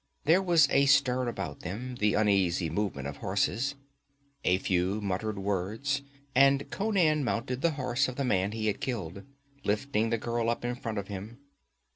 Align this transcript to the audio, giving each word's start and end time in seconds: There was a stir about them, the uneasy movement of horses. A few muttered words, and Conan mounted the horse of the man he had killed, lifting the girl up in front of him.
There 0.25 0.41
was 0.41 0.67
a 0.71 0.87
stir 0.87 1.27
about 1.27 1.59
them, 1.59 1.93
the 1.99 2.15
uneasy 2.15 2.71
movement 2.71 3.07
of 3.07 3.17
horses. 3.17 3.75
A 4.43 4.57
few 4.57 4.99
muttered 4.99 5.37
words, 5.37 6.01
and 6.33 6.67
Conan 6.71 7.23
mounted 7.23 7.61
the 7.61 7.73
horse 7.77 8.07
of 8.07 8.15
the 8.15 8.25
man 8.25 8.51
he 8.51 8.65
had 8.65 8.81
killed, 8.81 9.21
lifting 9.63 10.09
the 10.09 10.17
girl 10.17 10.49
up 10.49 10.65
in 10.65 10.73
front 10.73 10.97
of 10.97 11.07
him. 11.07 11.37